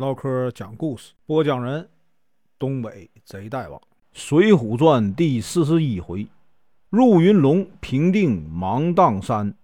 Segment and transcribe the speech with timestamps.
[0.00, 1.86] 唠嗑讲故事，播讲人：
[2.58, 3.78] 东北贼大王，
[4.14, 6.26] 《水浒传》第四十一回：
[6.88, 9.54] 入云龙平定芒砀山。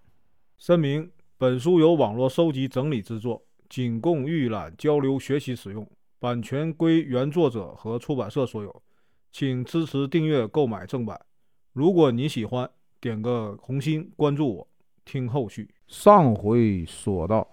[0.59, 5.89] 声明：本书由网络收集整理制作，仅供预览、交流、学习使用，
[6.19, 8.83] 版权归原作者和出版社所有，
[9.33, 11.19] 请支持订阅、购买正版。
[11.73, 12.69] 如果你喜欢，
[13.01, 14.69] 点个红心，关注我，
[15.03, 15.71] 听后续。
[15.87, 17.49] 上回说到。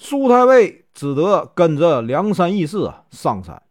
[0.00, 3.62] 苏太尉只得跟着梁山义士啊上山。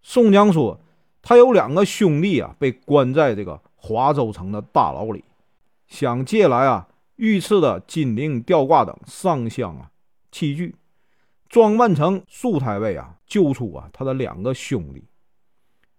[0.00, 0.80] 宋江说，
[1.20, 5.22] 他有两个兄弟啊，被关在这个华州城的大牢里，
[5.86, 9.90] 想借来啊御赐的金铃、吊挂等上香啊
[10.30, 10.74] 器具，
[11.46, 15.04] 装扮成苏太尉啊，救出啊他的两个兄弟。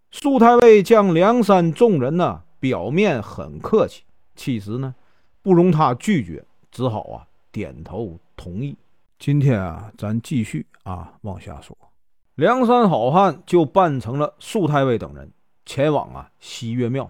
[0.10, 4.02] 苏太尉将梁山众人呢，表面很客气，
[4.36, 4.96] 其实呢
[5.44, 8.76] 不容他拒绝，只好啊点头同意。
[9.26, 11.78] 今天啊，咱继续啊往下说。
[12.36, 15.32] 梁山好汉就扮成了苏太尉等人，
[15.66, 17.10] 前往啊西岳庙。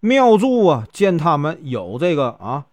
[0.00, 2.66] 庙祝啊见他们有这个啊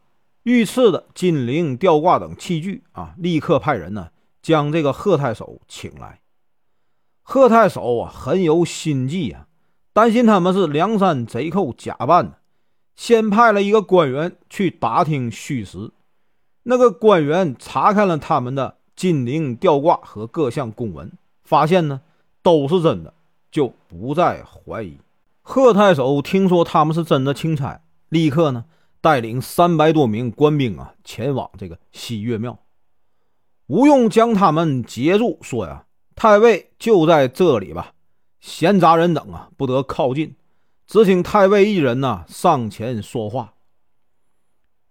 [0.44, 4.10] 御赐的金铃、吊挂等器具啊，立刻派人呢
[4.42, 6.20] 将这个贺太守请来。
[7.22, 9.48] 贺太守啊很有心计啊，
[9.94, 12.40] 担心他们是梁山贼寇假扮的，
[12.98, 15.92] 先派了一个官员去打听虚实。
[16.64, 21.12] 那个官员查看了他们的金铃吊挂和各项公文，
[21.44, 22.02] 发现呢
[22.44, 23.14] 都是真的，
[23.50, 24.98] 就不再怀疑。
[25.42, 28.66] 贺太守听说他们是真的钦差，立刻呢
[29.02, 32.59] 带领三百多名官兵啊前往这个西岳庙。
[33.66, 37.94] 吴用将他们截住，说呀：“太尉就在这里吧，
[38.40, 40.36] 闲杂人等啊不得靠近，
[40.86, 43.56] 只请太尉一人呢上前说话。”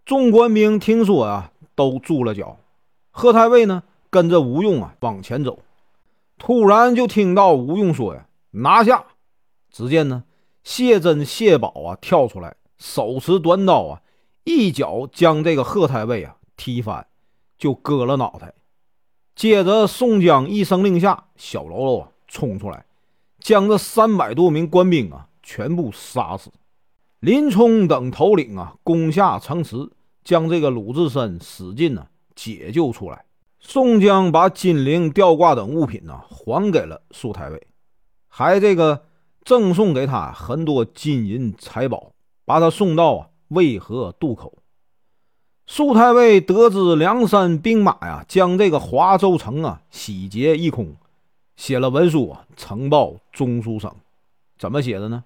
[0.05, 1.53] 众官兵听说啊。
[1.89, 2.59] 都住了脚，
[3.11, 5.61] 贺太尉呢跟着吴用啊往前走，
[6.37, 9.05] 突然就听到吴用说呀：“拿下！”
[9.73, 10.25] 只见呢
[10.63, 14.03] 谢珍、谢宝啊跳出来，手持短刀啊，
[14.45, 17.07] 一脚将这个贺太尉啊踢翻，
[17.57, 18.53] 就割了脑袋。
[19.35, 22.85] 接着宋江一声令下，小喽啰啊冲出来，
[23.39, 26.51] 将这三百多名官兵啊全部杀死。
[27.21, 29.91] 林冲等头领啊攻下城池。
[30.23, 33.25] 将这个鲁智深使劲呢解救出来，
[33.59, 37.67] 宋江把金铃、吊挂等物品呢还给了苏太尉，
[38.29, 39.05] 还这个
[39.45, 42.13] 赠送给他很多金银财宝，
[42.45, 44.59] 把他送到渭河渡口。
[45.67, 50.97] 苏太尉得知梁山兵马呀将这个华州城啊洗劫一空，
[51.57, 53.95] 写了文书啊呈报中书省，
[54.59, 55.25] 怎么写的呢？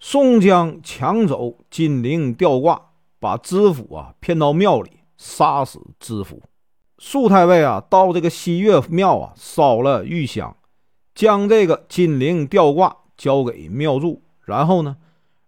[0.00, 2.91] 宋江抢走金铃、吊挂。
[3.22, 6.42] 把知府啊骗到庙里，杀死知府。
[6.98, 10.56] 苏太尉啊到这个西岳庙啊烧了玉香，
[11.14, 14.96] 将这个金铃吊挂交给庙祝，然后呢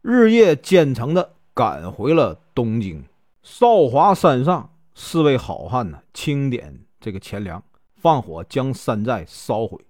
[0.03, 3.03] 日夜兼程的赶回了东京。
[3.43, 7.61] 少华山上，四位好汉呢清点这个钱粮，
[7.97, 9.81] 放火将山寨烧毁，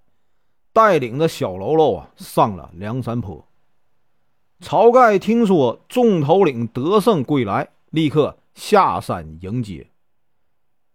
[0.73, 3.47] 带领着小喽啰啊上了梁山坡。
[4.63, 7.69] 晁盖听说众头领得胜归来。
[7.95, 9.87] 立刻下山迎接，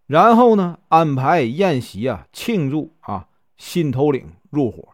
[0.05, 4.85] 然后呢，安排宴席啊，庆祝啊新头领入伙。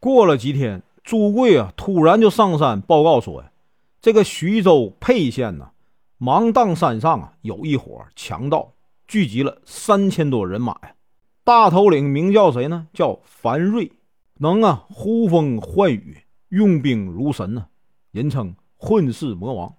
[0.00, 3.52] 过了几天，朱贵啊突然就上山报告说呀，
[4.00, 5.70] 这个徐州沛县呢，
[6.18, 8.72] 芒砀山上啊有一伙强盗，
[9.06, 10.96] 聚集了三千多人马呀。
[11.44, 12.88] 大头领名叫谁呢？
[12.92, 13.92] 叫樊瑞，
[14.38, 17.68] 能啊呼风唤雨，用兵如神呢，
[18.10, 19.72] 人称混世魔王。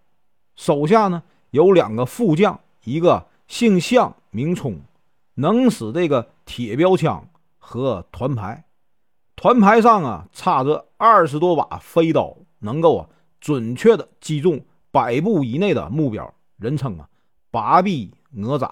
[0.55, 1.21] 手下呢。
[1.51, 4.79] 有两个副将，一个姓向名冲，
[5.35, 7.27] 能使这个铁标枪
[7.59, 8.65] 和团牌，
[9.35, 17.09] 团牌上啊插着二十多把飞刀，能够啊准确的击中百步以内的目标，人称啊
[17.51, 18.71] 八臂哪吒。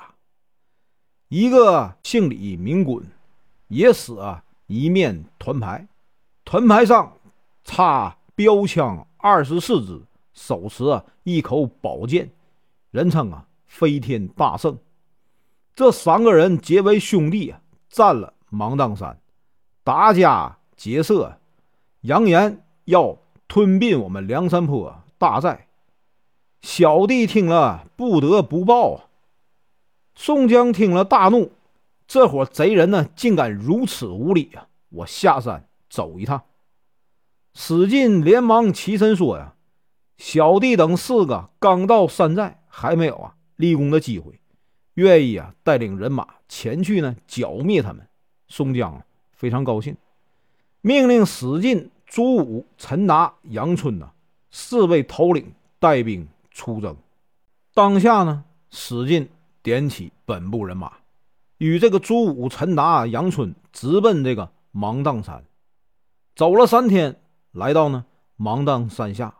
[1.27, 3.03] 一个姓李名衮，
[3.67, 5.87] 也使啊一面团牌，
[6.45, 7.13] 团牌上
[7.63, 10.01] 插标枪二十四支，
[10.33, 12.31] 手持啊一口宝剑。
[12.91, 14.77] 人称啊，飞天大圣。
[15.75, 19.19] 这三个人结为兄弟啊，占了芒砀山，
[19.83, 21.39] 打家劫舍，
[22.01, 25.67] 扬言要吞并我们梁山坡大寨。
[26.61, 29.05] 小弟听了不得不报啊！
[30.15, 31.53] 宋江听了大怒，
[32.07, 34.67] 这伙贼人呢，竟敢如此无礼啊！
[34.89, 36.43] 我下山走一趟。
[37.53, 39.55] 史进连忙起身说呀
[40.17, 44.39] ：“小弟等四个刚到山寨。”还没有啊立功的机会，
[44.93, 48.07] 愿意啊带领人马前去呢剿灭他们。
[48.47, 49.03] 宋江
[49.33, 49.97] 非常高兴，
[50.79, 54.09] 命令史进、朱武、陈达、杨春呐
[54.49, 56.95] 四位头领带兵出征。
[57.73, 59.27] 当下呢，史进
[59.61, 60.93] 点起本部人马，
[61.57, 65.43] 与这个朱武、陈达、杨春直奔这个芒砀山。
[66.33, 67.19] 走了三天，
[67.51, 68.05] 来到呢
[68.37, 69.35] 芒砀山下，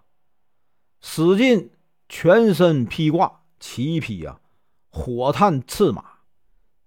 [0.99, 1.71] 史进
[2.09, 4.41] 全身披挂，骑一匹啊
[4.89, 6.03] 火炭赤马，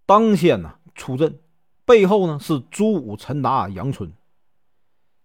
[0.05, 1.39] 当先呢出阵。
[1.85, 4.13] 背后呢是朱武、陈达、杨春、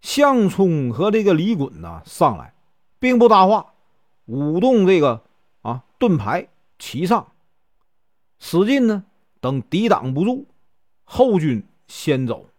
[0.01, 2.53] 项冲和这个李衮呢上来，
[2.99, 3.73] 并不搭话，
[4.25, 5.23] 舞动这个
[5.61, 6.47] 啊盾牌
[6.79, 7.31] 齐上。
[8.39, 9.03] 史进呢
[9.39, 10.47] 等抵挡不住，
[11.03, 12.49] 后军先走。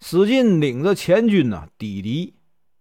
[0.00, 2.34] 史进领着前军呢抵敌，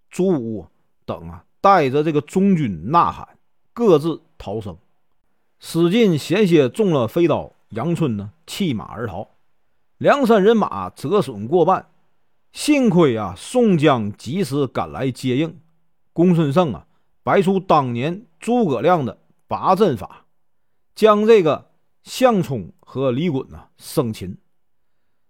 [0.09, 0.68] 朱武
[1.06, 3.35] 等啊带着这个中军呐喊，
[3.75, 4.77] 各自逃生。
[5.60, 9.27] 史进险些中了飞刀，杨春呢弃马而逃。
[9.98, 11.89] 梁山人马折损过半，
[12.54, 15.60] 幸亏啊，宋江及时赶来接应。
[16.13, 16.88] 公孙胜啊，
[17.22, 19.18] 摆出当年诸葛亮的
[19.48, 20.25] 八阵法，
[20.95, 21.72] 将这个
[22.04, 24.38] 项冲和李衮啊生擒。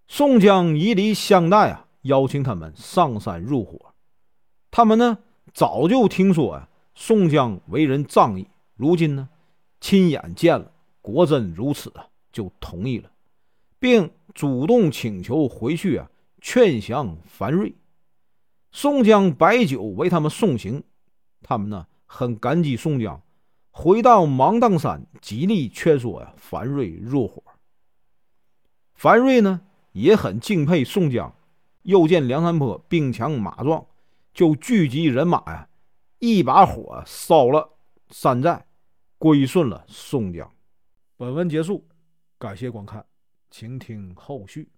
[0.07, 3.94] 宋江以礼相待啊，邀请他们上山入伙。
[4.69, 5.18] 他们呢，
[5.51, 9.30] 早就听说啊，宋江为人仗义，如今呢，
[9.80, 10.71] 亲眼见了，
[11.01, 13.12] 果真如此啊，就同意了，
[13.80, 14.09] 并。
[14.33, 16.12] 主动请求回去啊，
[16.42, 17.74] 劝降樊瑞。
[18.74, 20.83] 宋江摆酒为他们送行，
[21.42, 23.21] 他们呢很感激宋江。
[23.71, 27.42] 回到芒砀山，极力劝说呀樊瑞入伙。
[28.94, 29.62] 樊瑞呢
[29.94, 31.33] 也很敬佩宋江，
[31.83, 33.86] 又见梁山泊兵强马壮，
[34.33, 35.69] 就聚集人马呀，
[36.27, 37.77] 一把火烧了
[38.10, 38.66] 山寨，
[39.19, 40.51] 归顺了宋江。
[41.18, 41.88] 本文结束，
[42.39, 43.06] 感谢观看。
[43.51, 44.72] 请听后续。